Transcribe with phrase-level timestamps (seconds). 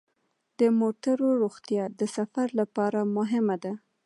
[0.59, 3.73] د موټرو روغتیا د سفر لپاره مهمه ده.